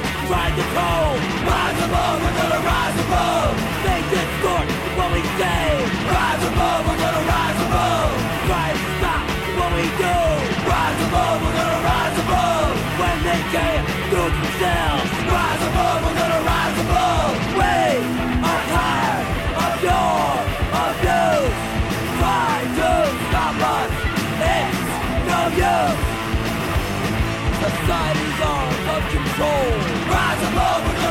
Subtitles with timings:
[0.00, 1.16] sword, ride the pole,
[1.46, 3.52] rise above, we're gonna rise above.
[3.84, 4.66] Make this sport
[4.96, 5.64] what we say,
[6.08, 8.12] rise above, we're gonna rise above.
[8.46, 9.24] Try to stop
[9.58, 10.16] what we do,
[10.68, 12.72] rise above, we're gonna rise above.
[13.00, 14.79] When they can't do it themselves.
[27.60, 29.68] society's arm of control.
[30.08, 31.09] Rise above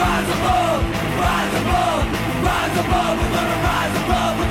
[0.00, 0.82] rise above,
[1.24, 2.04] rise above,
[2.48, 3.16] rise above.
[3.20, 4.49] We're gonna rise above.